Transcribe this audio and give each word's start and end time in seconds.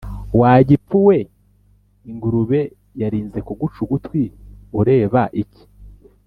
wa 0.39 0.53
gipfu 0.69 0.97
we, 1.07 1.17
ingurube 2.11 2.59
yarinze 3.01 3.39
kuguca 3.47 3.77
ugutwi 3.85 4.21
ureba 4.79 5.21
iki? 5.43 5.63